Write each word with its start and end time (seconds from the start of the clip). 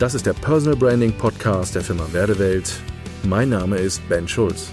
Das 0.00 0.14
ist 0.14 0.24
der 0.24 0.32
Personal 0.32 0.78
Branding 0.78 1.12
Podcast 1.12 1.74
der 1.74 1.82
Firma 1.82 2.10
Werdewelt. 2.10 2.80
Mein 3.22 3.50
Name 3.50 3.76
ist 3.76 4.00
Ben 4.08 4.26
Schulz. 4.26 4.70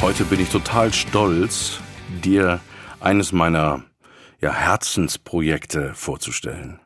Heute 0.00 0.24
bin 0.24 0.40
ich 0.40 0.48
total 0.48 0.90
stolz, 0.90 1.80
dir 2.24 2.60
eines 2.98 3.32
meiner 3.32 3.82
ja, 4.40 4.54
Herzensprojekte 4.54 5.92
vorzustellen. 5.92 6.80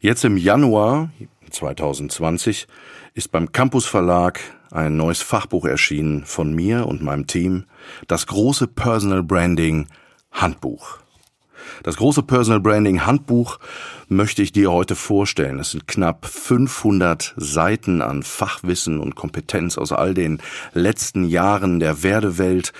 Jetzt 0.00 0.24
im 0.24 0.36
Januar 0.36 1.10
2020 1.48 2.66
ist 3.14 3.30
beim 3.30 3.52
Campus 3.52 3.86
Verlag 3.86 4.40
ein 4.72 4.96
neues 4.96 5.22
Fachbuch 5.22 5.64
erschienen 5.64 6.24
von 6.24 6.52
mir 6.52 6.88
und 6.88 7.02
meinem 7.02 7.28
Team, 7.28 7.66
das 8.08 8.26
große 8.26 8.66
Personal 8.66 9.22
Branding 9.22 9.86
Handbuch. 10.32 10.98
Das 11.82 11.96
große 11.96 12.22
Personal 12.22 12.60
Branding 12.60 13.06
Handbuch 13.06 13.58
möchte 14.08 14.42
ich 14.42 14.52
dir 14.52 14.70
heute 14.70 14.94
vorstellen. 14.94 15.58
Es 15.58 15.72
sind 15.72 15.88
knapp 15.88 16.26
500 16.26 17.34
Seiten 17.36 18.02
an 18.02 18.22
Fachwissen 18.22 19.00
und 19.00 19.14
Kompetenz 19.14 19.78
aus 19.78 19.92
all 19.92 20.14
den 20.14 20.40
letzten 20.74 21.24
Jahren 21.24 21.80
der 21.80 22.02
Werdewelt, 22.02 22.72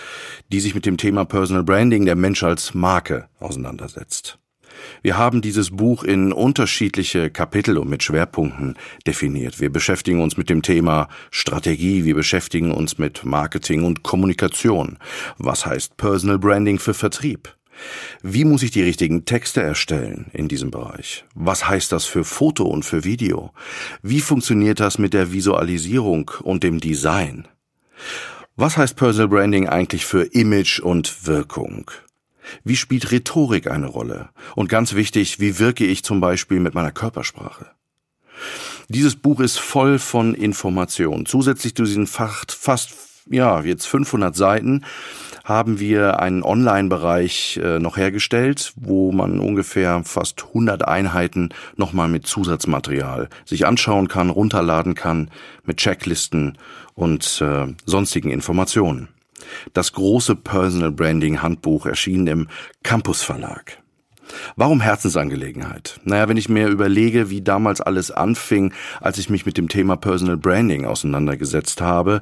die 0.51 0.61
sich 0.61 0.75
mit 0.75 0.87
dem 0.87 0.97
Thema 0.97 1.25
Personal 1.25 1.65
Branding, 1.65 2.05
der 2.05 2.17
Mensch 2.17 2.43
als 2.43 2.75
Marke, 2.75 3.29
auseinandersetzt. 3.41 4.39
Wir 5.03 5.17
haben 5.17 5.41
dieses 5.41 5.71
Buch 5.71 6.05
in 6.05 6.33
unterschiedliche 6.33 7.31
Kapitel 7.31 7.79
und 7.79 7.89
mit 7.89 8.03
Schwerpunkten 8.03 8.77
definiert. 9.07 9.61
Wir 9.61 9.71
beschäftigen 9.71 10.21
uns 10.21 10.37
mit 10.37 10.49
dem 10.49 10.63
Thema 10.63 11.09
Strategie, 11.31 12.05
wir 12.05 12.15
beschäftigen 12.15 12.73
uns 12.73 12.99
mit 12.99 13.25
Marketing 13.25 13.85
und 13.85 14.03
Kommunikation. 14.03 14.99
Was 15.39 15.67
heißt 15.67 15.97
Personal 15.97 16.39
Branding 16.39 16.79
für 16.79 16.95
Vertrieb? 16.95 17.57
Wie 18.23 18.45
muss 18.45 18.63
ich 18.63 18.71
die 18.71 18.83
richtigen 18.83 19.25
Texte 19.25 19.63
erstellen 19.63 20.27
in 20.33 20.49
diesem 20.49 20.71
Bereich? 20.71 21.25
Was 21.35 21.69
heißt 21.69 21.93
das 21.93 22.05
für 22.05 22.25
Foto 22.25 22.65
und 22.65 22.85
für 22.85 23.05
Video? 23.05 23.53
Wie 24.03 24.21
funktioniert 24.21 24.81
das 24.81 24.99
mit 24.99 25.15
der 25.15 25.33
Visualisierung 25.33 26.31
und 26.43 26.63
dem 26.63 26.81
Design? 26.81 27.49
Was 28.57 28.77
heißt 28.77 28.97
Personal 28.97 29.29
Branding 29.29 29.69
eigentlich 29.69 30.05
für 30.05 30.25
Image 30.25 30.81
und 30.81 31.27
Wirkung? 31.27 31.91
Wie 32.65 32.77
spielt 32.77 33.11
Rhetorik 33.11 33.71
eine 33.71 33.87
Rolle? 33.87 34.31
Und 34.55 34.69
ganz 34.69 34.95
wichtig, 34.95 35.41
wie 35.41 35.59
wirke 35.59 35.85
ich 35.85 36.05
zum 36.05 36.21
Beispiel 36.21 36.61
mit 36.61 36.75
meiner 36.75 36.93
Körpersprache? 36.93 37.71
Dieses 38.89 39.17
Buch 39.17 39.41
ist 39.41 39.59
voll 39.59 39.99
von 39.99 40.35
Informationen. 40.35 41.27
Zusätzlich 41.27 41.75
zu 41.75 41.85
diesen 41.85 42.07
fast, 42.07 42.95
ja, 43.31 43.61
jetzt 43.63 43.87
500 43.87 44.35
Seiten 44.35 44.85
haben 45.45 45.81
wir 45.81 46.21
einen 46.21 46.43
Online-Bereich 46.43 47.59
äh, 47.63 47.79
noch 47.79 47.97
hergestellt, 47.97 48.73
wo 48.77 49.11
man 49.13 49.41
ungefähr 49.41 50.03
fast 50.05 50.45
100 50.49 50.87
Einheiten 50.87 51.51
nochmal 51.77 52.09
mit 52.09 52.27
Zusatzmaterial 52.27 53.29
sich 53.45 53.67
anschauen 53.67 54.09
kann, 54.09 54.31
runterladen 54.31 54.95
kann, 54.95 55.31
mit 55.65 55.79
Checklisten 55.79 56.59
und 56.95 57.41
äh, 57.41 57.67
sonstigen 57.87 58.31
Informationen. 58.31 59.09
Das 59.73 59.93
große 59.93 60.37
Personal 60.37 60.93
Branding 60.93 61.43
Handbuch 61.43 61.87
erschien 61.87 62.27
im 62.27 62.49
Campus 62.83 63.23
Verlag. 63.23 63.79
Warum 64.57 64.81
Herzensangelegenheit? 64.81 66.01
Naja, 66.05 66.29
wenn 66.29 66.37
ich 66.37 66.49
mir 66.49 66.69
überlege, 66.69 67.31
wie 67.31 67.43
damals 67.43 67.81
alles 67.81 68.11
anfing, 68.11 68.73
als 69.01 69.19
ich 69.19 69.31
mich 69.31 69.47
mit 69.47 69.59
dem 69.59 69.69
Thema 69.69 69.97
Personal 69.97 70.37
Branding 70.37 70.85
auseinandergesetzt 70.85 71.81
habe, 71.81 72.21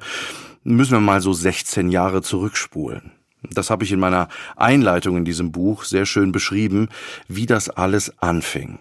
müssen 0.65 0.93
wir 0.93 1.01
mal 1.01 1.21
so 1.21 1.33
16 1.33 1.91
Jahre 1.91 2.23
zurückspulen. 2.23 3.13
Das 3.43 3.71
habe 3.71 3.85
ich 3.85 3.93
in 3.93 4.01
meiner 4.01 4.29
Einleitung 4.57 5.17
in 5.17 5.25
diesem 5.25 5.51
Buch 5.51 5.85
sehr 5.85 6.05
schön 6.05 6.33
beschrieben, 6.33 6.89
wie 7.27 7.47
das 7.47 7.71
alles 7.71 8.19
anfing. 8.21 8.79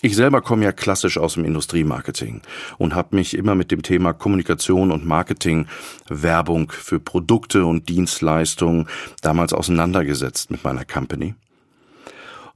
Ich 0.00 0.14
selber 0.14 0.42
komme 0.42 0.64
ja 0.64 0.72
klassisch 0.72 1.18
aus 1.18 1.34
dem 1.34 1.44
Industriemarketing 1.44 2.42
und 2.78 2.94
habe 2.94 3.16
mich 3.16 3.34
immer 3.36 3.56
mit 3.56 3.72
dem 3.72 3.82
Thema 3.82 4.12
Kommunikation 4.12 4.92
und 4.92 5.04
Marketing, 5.04 5.66
Werbung 6.08 6.70
für 6.70 7.00
Produkte 7.00 7.64
und 7.64 7.88
Dienstleistungen 7.88 8.88
damals 9.22 9.52
auseinandergesetzt 9.52 10.52
mit 10.52 10.62
meiner 10.62 10.84
Company. 10.84 11.34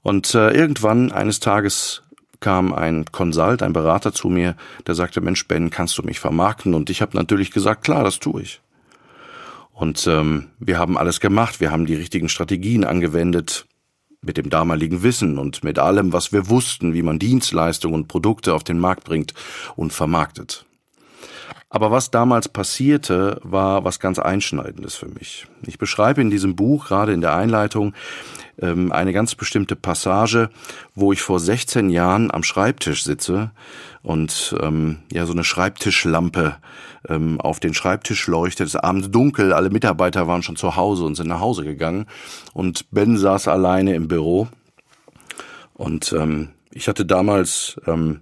Und 0.03 0.35
äh, 0.35 0.51
irgendwann 0.51 1.11
eines 1.11 1.41
Tages 1.41 2.03
kam 2.39 2.73
ein 2.73 3.07
Consult, 3.11 3.63
ein 3.63 3.73
Berater 3.73 4.13
zu 4.13 4.29
mir, 4.29 4.57
der 4.87 4.95
sagte, 4.95 5.21
Mensch, 5.21 5.47
Ben, 5.49 5.71
kannst 5.71 5.97
du 5.99 6.03
mich 6.03 6.21
vermarkten? 6.21 6.75
Und 6.75 6.91
ich 6.91 7.03
habe 7.03 7.17
natürlich 7.17 7.51
gesagt, 7.51 7.85
klar, 7.85 8.05
das 8.05 8.19
tue 8.19 8.43
ich. 8.43 8.61
Und 9.73 10.07
ähm, 10.07 10.49
wir 10.59 10.79
haben 10.79 10.99
alles 10.99 11.19
gemacht, 11.19 11.61
wir 11.61 11.71
haben 11.71 11.87
die 11.87 11.95
richtigen 11.95 12.29
Strategien 12.29 12.85
angewendet, 12.85 13.67
mit 14.23 14.37
dem 14.37 14.51
damaligen 14.51 15.03
Wissen 15.03 15.39
und 15.39 15.65
mit 15.65 15.79
allem, 15.79 16.13
was 16.13 16.33
wir 16.33 16.49
wussten, 16.49 16.95
wie 16.95 17.03
man 17.03 17.19
Dienstleistungen 17.19 17.95
und 17.95 18.09
Produkte 18.09 18.55
auf 18.55 18.65
den 18.65 18.79
Markt 18.79 19.05
bringt 19.05 19.35
und 19.77 19.93
vermarktet. 19.93 20.65
Aber 21.71 21.91
was 21.91 22.11
damals 22.11 22.49
passierte, 22.49 23.41
war 23.43 23.85
was 23.85 23.99
ganz 23.99 24.19
Einschneidendes 24.19 24.95
für 24.95 25.09
mich. 25.09 25.47
Ich 25.67 25.79
beschreibe 25.79 26.21
in 26.21 26.31
diesem 26.31 26.55
Buch, 26.55 26.89
gerade 26.89 27.13
in 27.13 27.21
der 27.21 27.35
Einleitung, 27.35 27.95
ähm, 28.61 28.93
eine 28.93 29.13
ganz 29.13 29.35
bestimmte 29.35 29.77
Passage, 29.77 30.51
wo 30.95 31.13
ich 31.13 31.23
vor 31.23 31.41
16 31.41 31.91
Jahren 31.91 32.31
am 32.31 32.43
Schreibtisch 32.43 33.05
sitze 33.05 33.51
und 34.03 34.55
ähm, 34.61 34.99
ja 35.11 35.27
so 35.27 35.33
eine 35.33 35.45
Schreibtischlampe 35.45 36.57
ähm, 37.09 37.41
auf 37.41 37.61
den 37.61 37.75
Schreibtisch 37.75 38.27
leuchtet. 38.27 38.67
Es 38.67 38.75
ist 38.75 38.81
abends 38.81 39.11
dunkel, 39.11 39.53
alle 39.53 39.71
Mitarbeiter 39.71 40.27
waren 40.27 40.43
schon 40.43 40.57
zu 40.57 40.77
Hause 40.77 41.05
und 41.05 41.15
sind 41.15 41.29
nach 41.29 41.41
Hause 41.41 41.65
gegangen 41.65 42.07
und 42.53 42.91
Ben 42.91 43.17
saß 43.17 43.49
alleine 43.49 43.95
im 43.95 44.09
Büro 44.09 44.49
und 45.75 46.13
ähm, 46.13 46.51
ich 46.71 46.89
hatte 46.89 47.05
damals 47.05 47.81
ähm, 47.87 48.21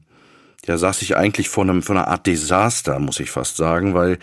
ja, 0.71 0.79
saß 0.79 1.03
ich 1.03 1.17
eigentlich 1.17 1.49
vor 1.49 1.65
einem, 1.65 1.83
vor 1.83 1.97
einer 1.97 2.07
Art 2.07 2.29
Desaster, 2.29 3.01
muss 3.01 3.19
ich 3.19 3.33
fast 3.33 3.57
sagen, 3.57 3.93
weil 3.93 4.21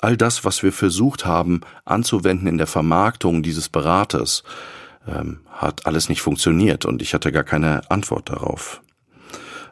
all 0.00 0.16
das, 0.16 0.44
was 0.44 0.62
wir 0.62 0.72
versucht 0.72 1.26
haben 1.26 1.62
anzuwenden 1.84 2.46
in 2.46 2.56
der 2.56 2.68
Vermarktung 2.68 3.42
dieses 3.42 3.68
Beraters, 3.68 4.44
ähm, 5.08 5.40
hat 5.50 5.86
alles 5.86 6.08
nicht 6.08 6.22
funktioniert 6.22 6.84
und 6.84 7.02
ich 7.02 7.14
hatte 7.14 7.32
gar 7.32 7.42
keine 7.42 7.90
Antwort 7.90 8.30
darauf. 8.30 8.80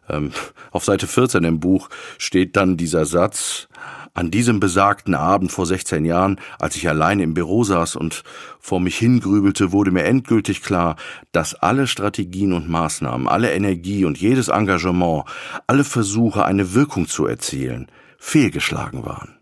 Ähm, 0.08 0.32
auf 0.70 0.84
Seite 0.84 1.06
14 1.06 1.44
im 1.44 1.60
Buch 1.60 1.88
steht 2.18 2.56
dann 2.56 2.76
dieser 2.76 3.06
Satz, 3.06 3.68
an 4.16 4.30
diesem 4.30 4.60
besagten 4.60 5.14
Abend 5.14 5.52
vor 5.52 5.66
16 5.66 6.06
Jahren, 6.06 6.40
als 6.58 6.74
ich 6.76 6.88
allein 6.88 7.20
im 7.20 7.34
Büro 7.34 7.64
saß 7.64 7.96
und 7.96 8.22
vor 8.58 8.80
mich 8.80 8.96
hingrübelte, 8.96 9.72
wurde 9.72 9.90
mir 9.90 10.04
endgültig 10.04 10.62
klar, 10.62 10.96
dass 11.32 11.54
alle 11.54 11.86
Strategien 11.86 12.54
und 12.54 12.66
Maßnahmen, 12.66 13.28
alle 13.28 13.52
Energie 13.52 14.06
und 14.06 14.16
jedes 14.18 14.48
Engagement, 14.48 15.24
alle 15.66 15.84
Versuche, 15.84 16.46
eine 16.46 16.72
Wirkung 16.72 17.08
zu 17.08 17.26
erzielen, 17.26 17.88
fehlgeschlagen 18.18 19.04
waren. 19.04 19.36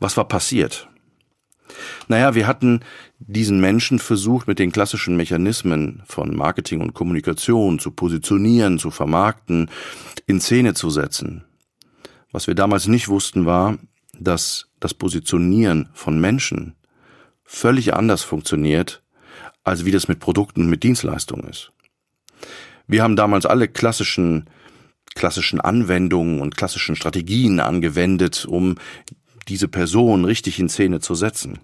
Was 0.00 0.16
war 0.16 0.26
passiert? 0.26 0.88
Naja, 2.08 2.34
wir 2.34 2.46
hatten 2.46 2.80
diesen 3.18 3.60
Menschen 3.60 3.98
versucht, 3.98 4.46
mit 4.46 4.58
den 4.58 4.72
klassischen 4.72 5.16
Mechanismen 5.16 6.02
von 6.06 6.34
Marketing 6.34 6.80
und 6.80 6.94
Kommunikation 6.94 7.78
zu 7.78 7.90
positionieren, 7.90 8.78
zu 8.78 8.90
vermarkten, 8.90 9.70
in 10.26 10.40
Szene 10.40 10.74
zu 10.74 10.90
setzen. 10.90 11.44
Was 12.32 12.46
wir 12.46 12.54
damals 12.54 12.88
nicht 12.88 13.08
wussten 13.08 13.46
war, 13.46 13.78
dass 14.18 14.66
das 14.80 14.94
Positionieren 14.94 15.88
von 15.94 16.20
Menschen 16.20 16.74
völlig 17.44 17.94
anders 17.94 18.22
funktioniert, 18.22 19.02
als 19.62 19.84
wie 19.84 19.90
das 19.90 20.08
mit 20.08 20.20
Produkten 20.20 20.62
und 20.62 20.70
mit 20.70 20.82
Dienstleistungen 20.82 21.48
ist. 21.48 21.72
Wir 22.86 23.02
haben 23.02 23.16
damals 23.16 23.46
alle 23.46 23.68
klassischen, 23.68 24.50
klassischen 25.14 25.60
Anwendungen 25.60 26.40
und 26.40 26.56
klassischen 26.56 26.96
Strategien 26.96 27.60
angewendet, 27.60 28.44
um 28.44 28.76
diese 29.44 29.68
Person 29.68 30.24
richtig 30.24 30.58
in 30.58 30.68
Szene 30.68 31.00
zu 31.00 31.14
setzen. 31.14 31.58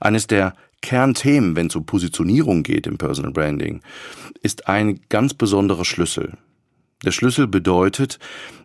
Eines 0.00 0.26
der 0.26 0.54
Kernthemen, 0.80 1.56
wenn 1.56 1.68
es 1.68 1.76
um 1.76 1.86
Positionierung 1.86 2.62
geht 2.62 2.86
im 2.86 2.98
Personal 2.98 3.32
Branding, 3.32 3.80
ist 4.42 4.68
ein 4.68 5.00
ganz 5.08 5.34
besonderer 5.34 5.84
Schlüssel. 5.84 6.36
Der 7.04 7.12
Schlüssel 7.12 7.46
bedeutet, 7.48 8.18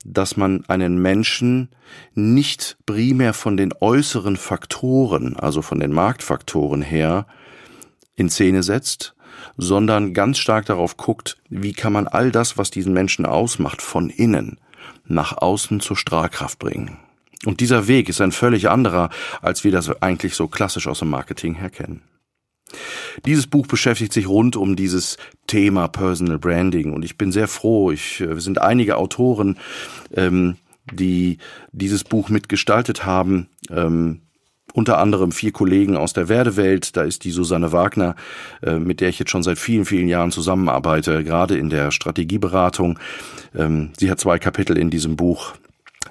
dass 0.06 0.38
man 0.38 0.64
einen 0.68 1.02
Menschen 1.02 1.70
nicht 2.14 2.78
primär 2.86 3.34
von 3.34 3.58
den 3.58 3.74
äußeren 3.80 4.36
Faktoren, 4.36 5.36
also 5.36 5.62
von 5.62 5.80
den 5.80 5.92
Marktfaktoren 5.92 6.82
her, 6.82 7.26
in 8.16 8.30
Szene 8.30 8.64
setzt, 8.64 9.16
sondern 9.58 10.14
ganz 10.14 10.38
stark 10.40 10.66
darauf 10.66 10.98
guckt, 10.98 11.38
wie 11.50 11.74
kann 11.74 11.94
man 11.94 12.08
all 12.08 12.32
das, 12.32 12.58
was 12.58 12.72
diesen 12.72 12.94
Menschen 12.94 13.26
ausmacht, 13.26 13.82
von 13.82 14.10
innen 14.10 14.60
nach 15.06 15.38
außen 15.38 15.80
zur 15.80 15.96
Strahlkraft 15.96 16.60
bringen. 16.60 16.98
Und 17.46 17.60
dieser 17.60 17.88
Weg 17.88 18.10
ist 18.10 18.22
ein 18.22 18.32
völlig 18.32 18.70
anderer, 18.70 19.10
als 19.42 19.64
wir 19.64 19.72
das 19.72 20.02
eigentlich 20.02 20.36
so 20.36 20.48
klassisch 20.48 20.88
aus 20.88 21.00
dem 21.00 21.10
Marketing 21.10 21.56
her 21.56 21.70
kennen. 21.70 22.02
Dieses 23.26 23.48
Buch 23.48 23.68
beschäftigt 23.68 24.14
sich 24.14 24.28
rund 24.28 24.56
um 24.56 24.76
dieses 24.76 25.18
Thema 25.48 25.88
Personal 25.88 26.38
Branding 26.38 26.92
und 26.94 27.04
ich 27.04 27.18
bin 27.18 27.32
sehr 27.32 27.48
froh. 27.48 27.92
Ich, 27.92 28.22
äh, 28.22 28.30
wir 28.30 28.42
sind 28.42 28.60
einige 28.60 28.98
Autoren, 28.98 29.58
ähm, 30.14 30.58
die 30.92 31.38
dieses 31.72 32.04
Buch 32.04 32.30
mitgestaltet 32.30 33.06
haben. 33.06 33.48
Ähm, 33.70 34.22
unter 34.74 35.00
anderem 35.00 35.32
vier 35.32 35.52
Kollegen 35.52 35.98
aus 35.98 36.14
der 36.14 36.30
Werdewelt. 36.30 36.96
Da 36.96 37.02
ist 37.02 37.24
die 37.24 37.32
Susanne 37.32 37.72
Wagner, 37.72 38.16
äh, 38.62 38.78
mit 38.78 39.02
der 39.02 39.10
ich 39.10 39.18
jetzt 39.18 39.32
schon 39.32 39.42
seit 39.42 39.58
vielen, 39.58 39.86
vielen 39.86 40.08
Jahren 40.08 40.32
zusammenarbeite, 40.32 41.24
gerade 41.24 41.58
in 41.58 41.70
der 41.72 41.90
Strategieberatung. 41.90 43.00
Ähm, 43.56 43.92
sie 43.98 44.12
hat 44.12 44.20
zwei 44.20 44.38
Kapitel 44.38 44.78
in 44.78 44.92
diesem 44.92 45.16
Buch. 45.16 45.56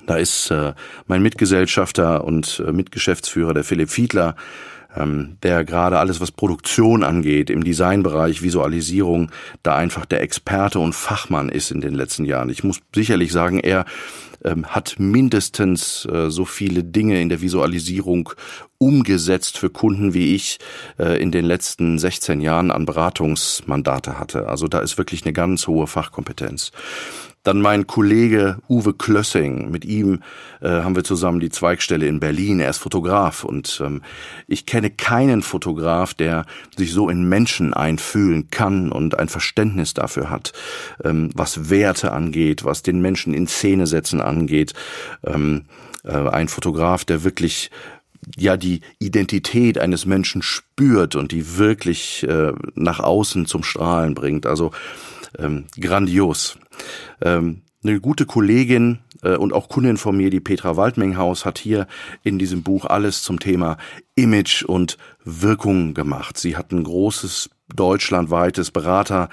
Da 0.06 0.16
ist 0.16 0.50
äh, 0.50 0.72
mein 1.06 1.22
Mitgesellschafter 1.22 2.24
und 2.24 2.62
äh, 2.66 2.72
Mitgeschäftsführer, 2.72 3.54
der 3.54 3.64
Philipp 3.64 3.90
Fiedler, 3.90 4.36
ähm, 4.96 5.36
der 5.42 5.64
gerade 5.64 5.98
alles, 5.98 6.20
was 6.20 6.30
Produktion 6.30 7.04
angeht, 7.04 7.50
im 7.50 7.64
Designbereich, 7.64 8.42
Visualisierung, 8.42 9.30
da 9.62 9.76
einfach 9.76 10.06
der 10.06 10.22
Experte 10.22 10.78
und 10.78 10.94
Fachmann 10.94 11.48
ist 11.48 11.70
in 11.70 11.80
den 11.80 11.94
letzten 11.94 12.24
Jahren. 12.24 12.48
Ich 12.48 12.64
muss 12.64 12.80
sicherlich 12.94 13.32
sagen, 13.32 13.58
er 13.60 13.84
ähm, 14.44 14.66
hat 14.66 14.96
mindestens 14.98 16.06
äh, 16.06 16.30
so 16.30 16.44
viele 16.44 16.84
Dinge 16.84 17.20
in 17.20 17.28
der 17.28 17.40
Visualisierung 17.40 18.30
umgesetzt 18.78 19.58
für 19.58 19.70
Kunden, 19.70 20.14
wie 20.14 20.34
ich 20.34 20.58
äh, 20.98 21.20
in 21.20 21.32
den 21.32 21.44
letzten 21.44 21.98
16 21.98 22.40
Jahren 22.40 22.70
an 22.70 22.86
Beratungsmandate 22.86 24.18
hatte. 24.18 24.48
Also 24.48 24.68
da 24.68 24.80
ist 24.80 24.98
wirklich 24.98 25.24
eine 25.24 25.32
ganz 25.32 25.66
hohe 25.66 25.86
Fachkompetenz. 25.86 26.72
Dann 27.46 27.60
mein 27.60 27.86
Kollege 27.86 28.58
Uwe 28.68 28.92
Klössing. 28.92 29.70
Mit 29.70 29.84
ihm 29.84 30.20
äh, 30.60 30.68
haben 30.68 30.96
wir 30.96 31.04
zusammen 31.04 31.38
die 31.38 31.48
Zweigstelle 31.48 32.08
in 32.08 32.18
Berlin. 32.18 32.58
Er 32.58 32.70
ist 32.70 32.78
Fotograf 32.78 33.44
und 33.44 33.80
ähm, 33.84 34.02
ich 34.48 34.66
kenne 34.66 34.90
keinen 34.90 35.42
Fotograf, 35.42 36.12
der 36.12 36.44
sich 36.76 36.92
so 36.92 37.08
in 37.08 37.28
Menschen 37.28 37.72
einfühlen 37.72 38.50
kann 38.50 38.90
und 38.90 39.16
ein 39.20 39.28
Verständnis 39.28 39.94
dafür 39.94 40.28
hat, 40.28 40.54
ähm, 41.04 41.30
was 41.34 41.70
Werte 41.70 42.10
angeht, 42.10 42.64
was 42.64 42.82
den 42.82 43.00
Menschen 43.00 43.32
in 43.32 43.46
Szene 43.46 43.86
setzen 43.86 44.20
angeht. 44.20 44.74
Ähm, 45.22 45.66
äh, 46.02 46.16
ein 46.16 46.48
Fotograf, 46.48 47.04
der 47.04 47.22
wirklich 47.22 47.70
ja 48.36 48.56
die 48.56 48.80
Identität 48.98 49.78
eines 49.78 50.04
Menschen 50.04 50.42
spürt 50.42 51.14
und 51.14 51.30
die 51.30 51.58
wirklich 51.58 52.26
äh, 52.28 52.54
nach 52.74 52.98
außen 52.98 53.46
zum 53.46 53.62
Strahlen 53.62 54.14
bringt. 54.14 54.46
Also 54.46 54.72
ähm, 55.38 55.66
grandios. 55.80 56.58
Ähm, 57.22 57.62
eine 57.82 58.00
gute 58.00 58.26
Kollegin 58.26 58.98
äh, 59.22 59.36
und 59.36 59.52
auch 59.52 59.68
Kundin 59.68 59.96
von 59.96 60.16
mir, 60.16 60.30
die 60.30 60.40
Petra 60.40 60.76
Waldmenghaus, 60.76 61.44
hat 61.44 61.58
hier 61.58 61.86
in 62.22 62.38
diesem 62.38 62.62
Buch 62.62 62.84
alles 62.84 63.22
zum 63.22 63.38
Thema 63.38 63.76
Image 64.14 64.64
und 64.64 64.98
Wirkung 65.24 65.94
gemacht. 65.94 66.38
Sie 66.38 66.56
hat 66.56 66.72
ein 66.72 66.84
großes 66.84 67.50
deutschlandweites 67.74 68.70
Berater 68.70 69.28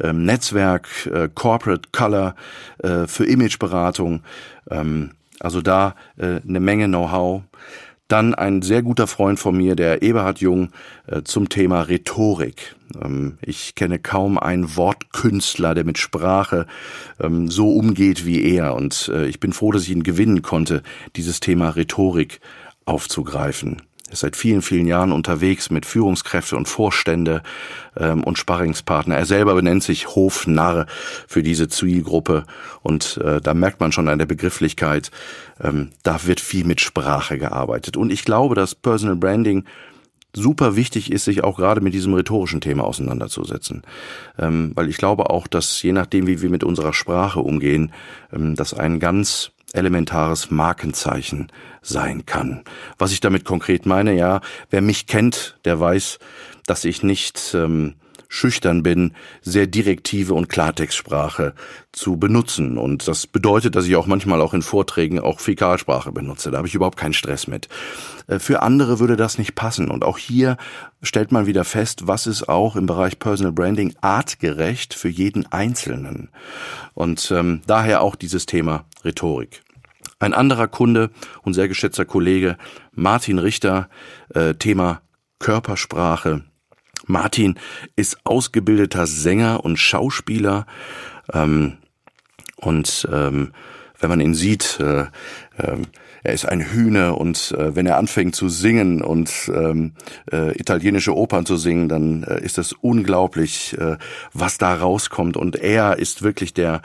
ähm, 0.00 0.24
Netzwerk, 0.24 0.88
äh, 1.06 1.28
Corporate 1.34 1.88
Color 1.92 2.34
äh, 2.78 3.06
für 3.06 3.26
Imageberatung. 3.26 4.22
Ähm, 4.70 5.12
also 5.38 5.62
da 5.62 5.94
äh, 6.16 6.40
eine 6.46 6.60
Menge 6.60 6.86
Know-how. 6.86 7.42
Dann 8.10 8.34
ein 8.34 8.60
sehr 8.60 8.82
guter 8.82 9.06
Freund 9.06 9.38
von 9.38 9.56
mir, 9.56 9.76
der 9.76 10.02
Eberhard 10.02 10.40
Jung, 10.40 10.70
äh, 11.06 11.22
zum 11.22 11.48
Thema 11.48 11.82
Rhetorik. 11.82 12.74
Ähm, 13.00 13.38
ich 13.40 13.76
kenne 13.76 14.00
kaum 14.00 14.36
einen 14.36 14.74
Wortkünstler, 14.74 15.76
der 15.76 15.84
mit 15.84 15.96
Sprache 15.96 16.66
ähm, 17.20 17.46
so 17.46 17.70
umgeht 17.70 18.26
wie 18.26 18.42
er. 18.42 18.74
Und 18.74 19.12
äh, 19.14 19.26
ich 19.26 19.38
bin 19.38 19.52
froh, 19.52 19.70
dass 19.70 19.84
ich 19.84 19.90
ihn 19.90 20.02
gewinnen 20.02 20.42
konnte, 20.42 20.82
dieses 21.14 21.38
Thema 21.38 21.70
Rhetorik 21.70 22.40
aufzugreifen 22.84 23.80
ist 24.10 24.20
seit 24.20 24.36
vielen, 24.36 24.62
vielen 24.62 24.86
Jahren 24.86 25.12
unterwegs 25.12 25.70
mit 25.70 25.86
Führungskräfte 25.86 26.56
und 26.56 26.68
Vorstände 26.68 27.42
ähm, 27.96 28.24
und 28.24 28.38
Sparringspartner. 28.38 29.16
Er 29.16 29.26
selber 29.26 29.54
benennt 29.54 29.82
sich 29.82 30.08
Hofnarr 30.14 30.86
für 31.26 31.42
diese 31.42 31.68
Zielgruppe 31.68 32.44
und 32.82 33.18
äh, 33.18 33.40
da 33.40 33.54
merkt 33.54 33.80
man 33.80 33.92
schon 33.92 34.08
an 34.08 34.18
der 34.18 34.26
Begrifflichkeit, 34.26 35.10
ähm, 35.62 35.90
da 36.02 36.26
wird 36.26 36.40
viel 36.40 36.64
mit 36.64 36.80
Sprache 36.80 37.38
gearbeitet. 37.38 37.96
Und 37.96 38.10
ich 38.10 38.24
glaube, 38.24 38.54
dass 38.54 38.74
Personal 38.74 39.16
Branding 39.16 39.64
super 40.32 40.76
wichtig 40.76 41.10
ist, 41.10 41.24
sich 41.24 41.42
auch 41.42 41.56
gerade 41.56 41.80
mit 41.80 41.94
diesem 41.94 42.14
rhetorischen 42.14 42.60
Thema 42.60 42.84
auseinanderzusetzen. 42.84 43.82
Ähm, 44.38 44.72
weil 44.74 44.88
ich 44.88 44.96
glaube 44.96 45.30
auch, 45.30 45.46
dass 45.46 45.82
je 45.82 45.92
nachdem, 45.92 46.26
wie 46.26 46.40
wir 46.40 46.50
mit 46.50 46.64
unserer 46.64 46.92
Sprache 46.92 47.40
umgehen, 47.40 47.92
ähm, 48.32 48.54
das 48.54 48.74
ein 48.74 49.00
ganz 49.00 49.50
elementares 49.72 50.50
Markenzeichen 50.50 51.50
sein 51.82 52.26
kann. 52.26 52.64
Was 52.98 53.12
ich 53.12 53.20
damit 53.20 53.44
konkret 53.44 53.86
meine, 53.86 54.14
ja, 54.14 54.40
wer 54.70 54.80
mich 54.80 55.06
kennt, 55.06 55.58
der 55.64 55.80
weiß, 55.80 56.18
dass 56.66 56.84
ich 56.84 57.02
nicht 57.02 57.54
ähm, 57.54 57.94
schüchtern 58.30 58.84
bin, 58.84 59.12
sehr 59.42 59.66
direktive 59.66 60.34
und 60.34 60.48
Klartextsprache 60.48 61.52
zu 61.90 62.16
benutzen. 62.16 62.78
Und 62.78 63.08
das 63.08 63.26
bedeutet, 63.26 63.74
dass 63.74 63.86
ich 63.86 63.96
auch 63.96 64.06
manchmal 64.06 64.40
auch 64.40 64.54
in 64.54 64.62
Vorträgen 64.62 65.18
auch 65.18 65.40
Fäkalsprache 65.40 66.12
benutze. 66.12 66.52
Da 66.52 66.58
habe 66.58 66.68
ich 66.68 66.74
überhaupt 66.74 66.96
keinen 66.96 67.12
Stress 67.12 67.48
mit. 67.48 67.68
Äh, 68.28 68.38
für 68.38 68.62
andere 68.62 69.00
würde 69.00 69.16
das 69.16 69.36
nicht 69.36 69.56
passen. 69.56 69.90
Und 69.90 70.04
auch 70.04 70.16
hier 70.16 70.56
stellt 71.02 71.32
man 71.32 71.46
wieder 71.46 71.64
fest, 71.64 72.06
was 72.06 72.28
ist 72.28 72.48
auch 72.48 72.76
im 72.76 72.86
Bereich 72.86 73.18
Personal 73.18 73.52
Branding 73.52 73.94
artgerecht 74.00 74.94
für 74.94 75.08
jeden 75.08 75.50
Einzelnen. 75.50 76.30
Und 76.94 77.32
ähm, 77.32 77.62
daher 77.66 78.00
auch 78.00 78.14
dieses 78.14 78.46
Thema 78.46 78.84
Rhetorik. 79.04 79.62
Ein 80.20 80.34
anderer 80.34 80.68
Kunde 80.68 81.10
und 81.42 81.54
sehr 81.54 81.66
geschätzter 81.66 82.04
Kollege 82.04 82.56
Martin 82.92 83.40
Richter, 83.40 83.88
äh, 84.34 84.54
Thema 84.54 85.00
Körpersprache. 85.40 86.44
Martin 87.10 87.58
ist 87.96 88.18
ausgebildeter 88.24 89.06
Sänger 89.06 89.64
und 89.64 89.78
Schauspieler 89.78 90.66
ähm, 91.32 91.78
und 92.56 93.08
ähm, 93.12 93.52
wenn 93.98 94.10
man 94.10 94.20
ihn 94.20 94.34
sieht, 94.34 94.78
äh, 94.80 95.02
äh, 95.58 95.76
er 96.22 96.32
ist 96.32 96.46
ein 96.46 96.60
Hühner 96.60 97.18
und 97.18 97.52
äh, 97.52 97.74
wenn 97.74 97.86
er 97.86 97.96
anfängt 97.96 98.34
zu 98.34 98.48
singen 98.48 99.02
und 99.02 99.50
ähm, 99.54 99.92
äh, 100.30 100.58
italienische 100.58 101.16
Opern 101.16 101.46
zu 101.46 101.56
singen, 101.56 101.88
dann 101.88 102.22
äh, 102.24 102.42
ist 102.42 102.58
das 102.58 102.72
unglaublich, 102.72 103.76
äh, 103.78 103.96
was 104.32 104.58
da 104.58 104.74
rauskommt. 104.74 105.36
Und 105.36 105.56
er 105.56 105.98
ist 105.98 106.22
wirklich 106.22 106.52
der 106.52 106.82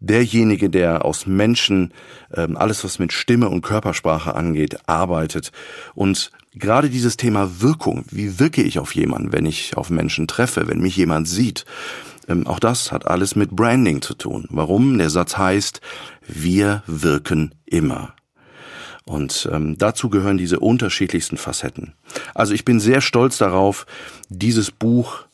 derjenige, 0.00 0.68
der 0.68 1.04
aus 1.04 1.26
Menschen 1.26 1.94
ähm, 2.34 2.58
alles, 2.58 2.84
was 2.84 2.98
mit 2.98 3.12
Stimme 3.12 3.48
und 3.48 3.62
Körpersprache 3.62 4.34
angeht, 4.34 4.76
arbeitet. 4.86 5.50
Und 5.94 6.30
gerade 6.54 6.90
dieses 6.90 7.16
Thema 7.16 7.60
Wirkung, 7.60 8.04
wie 8.10 8.38
wirke 8.38 8.62
ich 8.62 8.78
auf 8.78 8.94
jemanden, 8.94 9.32
wenn 9.32 9.46
ich 9.46 9.76
auf 9.76 9.90
Menschen 9.90 10.26
treffe, 10.26 10.68
wenn 10.68 10.80
mich 10.80 10.96
jemand 10.96 11.28
sieht, 11.28 11.64
ähm, 12.28 12.46
auch 12.46 12.58
das 12.58 12.92
hat 12.92 13.06
alles 13.06 13.36
mit 13.36 13.50
Branding 13.50 14.02
zu 14.02 14.14
tun. 14.14 14.46
Warum? 14.50 14.96
Der 14.98 15.10
Satz 15.10 15.36
heißt, 15.36 15.80
wir 16.26 16.82
wirken 16.86 17.54
immer. 17.66 18.14
Und 19.04 19.48
ähm, 19.52 19.76
dazu 19.76 20.08
gehören 20.08 20.38
diese 20.38 20.60
unterschiedlichsten 20.60 21.36
Facetten. 21.36 21.92
Also 22.34 22.54
ich 22.54 22.64
bin 22.64 22.80
sehr 22.80 23.02
stolz 23.02 23.36
darauf, 23.36 23.86
dieses 24.30 24.70
Buch 24.70 25.24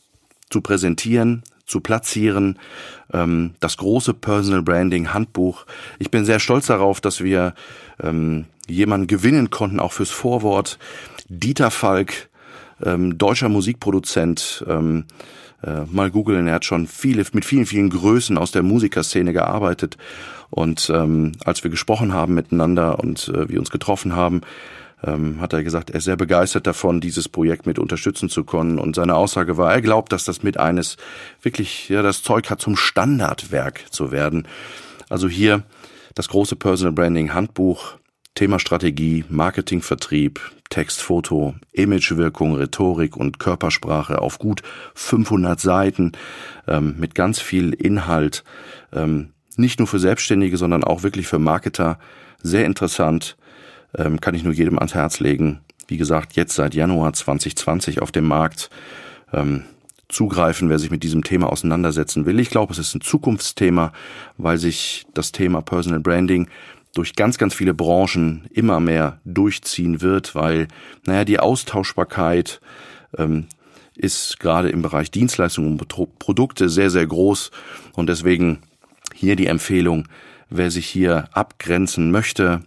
zu 0.49 0.59
präsentieren, 0.59 1.43
zu 1.71 1.79
platzieren, 1.79 2.59
ähm, 3.13 3.51
das 3.59 3.77
große 3.77 4.13
Personal 4.13 4.61
Branding 4.61 5.13
Handbuch. 5.13 5.65
Ich 5.99 6.11
bin 6.11 6.25
sehr 6.25 6.39
stolz 6.39 6.67
darauf, 6.67 7.01
dass 7.01 7.23
wir 7.23 7.55
ähm, 8.03 8.45
jemanden 8.67 9.07
gewinnen 9.07 9.49
konnten, 9.49 9.79
auch 9.79 9.93
fürs 9.93 10.11
Vorwort. 10.11 10.77
Dieter 11.29 11.71
Falk, 11.71 12.29
ähm, 12.83 13.17
deutscher 13.17 13.49
Musikproduzent, 13.49 14.65
ähm, 14.67 15.05
äh, 15.63 15.85
mal 15.89 16.11
googeln, 16.11 16.47
er 16.47 16.55
hat 16.55 16.65
schon 16.65 16.87
viele, 16.87 17.23
mit 17.33 17.45
vielen, 17.45 17.65
vielen 17.65 17.89
Größen 17.89 18.37
aus 18.37 18.51
der 18.51 18.63
Musikerszene 18.63 19.31
gearbeitet. 19.31 19.97
Und 20.49 20.91
ähm, 20.93 21.31
als 21.45 21.63
wir 21.63 21.71
gesprochen 21.71 22.13
haben 22.13 22.33
miteinander 22.33 22.99
und 22.99 23.29
äh, 23.29 23.47
wir 23.47 23.59
uns 23.59 23.71
getroffen 23.71 24.15
haben, 24.15 24.41
ähm, 25.03 25.41
hat 25.41 25.53
er 25.53 25.63
gesagt, 25.63 25.89
er 25.89 25.97
ist 25.97 26.05
sehr 26.05 26.15
begeistert 26.15 26.67
davon, 26.67 27.01
dieses 27.01 27.27
Projekt 27.27 27.65
mit 27.65 27.79
unterstützen 27.79 28.29
zu 28.29 28.43
können. 28.43 28.77
Und 28.79 28.95
seine 28.95 29.15
Aussage 29.15 29.57
war, 29.57 29.73
er 29.73 29.81
glaubt, 29.81 30.11
dass 30.11 30.25
das 30.25 30.43
mit 30.43 30.57
eines 30.57 30.97
wirklich, 31.41 31.89
ja, 31.89 32.01
das 32.01 32.23
Zeug 32.23 32.49
hat, 32.49 32.61
zum 32.61 32.75
Standardwerk 32.75 33.85
zu 33.91 34.11
werden. 34.11 34.47
Also 35.09 35.27
hier 35.27 35.63
das 36.15 36.29
große 36.29 36.55
Personal 36.55 36.93
Branding 36.93 37.33
Handbuch, 37.33 37.97
Thema 38.35 38.59
Strategie, 38.59 39.25
Marketing, 39.29 39.81
Vertrieb, 39.81 40.39
Text, 40.69 41.01
Foto, 41.01 41.55
Imagewirkung, 41.73 42.55
Rhetorik 42.55 43.17
und 43.17 43.39
Körpersprache 43.39 44.21
auf 44.21 44.39
gut 44.39 44.61
500 44.95 45.59
Seiten 45.59 46.13
ähm, 46.67 46.95
mit 46.97 47.13
ganz 47.13 47.39
viel 47.41 47.73
Inhalt. 47.73 48.43
Ähm, 48.93 49.33
nicht 49.57 49.79
nur 49.79 49.87
für 49.87 49.99
Selbstständige, 49.99 50.57
sondern 50.57 50.83
auch 50.83 51.03
wirklich 51.03 51.27
für 51.27 51.39
Marketer. 51.39 51.99
Sehr 52.41 52.65
interessant 52.65 53.35
ähm, 53.97 54.21
kann 54.21 54.35
ich 54.35 54.43
nur 54.43 54.53
jedem 54.53 54.77
ans 54.77 54.93
Herz 54.93 55.19
legen. 55.19 55.61
Wie 55.87 55.97
gesagt, 55.97 56.33
jetzt 56.35 56.55
seit 56.55 56.73
Januar 56.73 57.13
2020 57.13 58.01
auf 58.01 58.11
dem 58.11 58.25
Markt 58.25 58.69
ähm, 59.33 59.63
zugreifen, 60.09 60.69
wer 60.69 60.79
sich 60.79 60.91
mit 60.91 61.03
diesem 61.03 61.23
Thema 61.23 61.51
auseinandersetzen 61.51 62.25
will. 62.25 62.39
Ich 62.39 62.49
glaube, 62.49 62.73
es 62.73 62.79
ist 62.79 62.95
ein 62.95 63.01
Zukunftsthema, 63.01 63.93
weil 64.37 64.57
sich 64.57 65.05
das 65.13 65.31
Thema 65.31 65.61
Personal 65.61 65.99
Branding 65.99 66.47
durch 66.93 67.15
ganz, 67.15 67.37
ganz 67.37 67.53
viele 67.53 67.73
Branchen 67.73 68.45
immer 68.51 68.79
mehr 68.79 69.19
durchziehen 69.23 70.01
wird, 70.01 70.35
weil, 70.35 70.67
naja, 71.05 71.23
die 71.23 71.39
Austauschbarkeit 71.39 72.59
ähm, 73.17 73.47
ist 73.95 74.39
gerade 74.39 74.69
im 74.69 74.81
Bereich 74.81 75.11
Dienstleistungen 75.11 75.79
und 75.79 76.19
Produkte 76.19 76.69
sehr, 76.69 76.89
sehr 76.89 77.05
groß 77.05 77.51
und 77.93 78.07
deswegen 78.07 78.59
hier 79.13 79.35
die 79.35 79.47
Empfehlung, 79.47 80.07
wer 80.49 80.71
sich 80.71 80.87
hier 80.87 81.29
abgrenzen 81.31 82.11
möchte, 82.11 82.61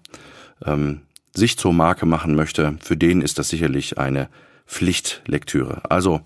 ähm, 0.65 1.01
sich 1.35 1.59
zur 1.59 1.73
Marke 1.73 2.07
machen 2.07 2.35
möchte, 2.35 2.77
für 2.81 2.97
den 2.97 3.21
ist 3.21 3.39
das 3.39 3.49
sicherlich 3.49 3.99
eine 3.99 4.29
Pflichtlektüre. 4.67 5.83
Also 5.91 6.21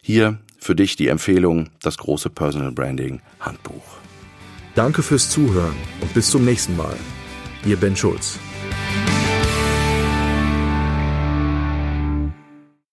hier 0.00 0.38
für 0.58 0.74
dich 0.74 0.96
die 0.96 1.08
Empfehlung, 1.08 1.70
das 1.82 1.98
große 1.98 2.30
Personal 2.30 2.72
Branding 2.72 3.20
Handbuch. 3.40 3.84
Danke 4.74 5.02
fürs 5.02 5.30
Zuhören 5.30 5.76
und 6.00 6.14
bis 6.14 6.30
zum 6.30 6.44
nächsten 6.44 6.76
Mal. 6.76 6.96
Ihr 7.64 7.76
Ben 7.76 7.96
Schulz. 7.96 8.38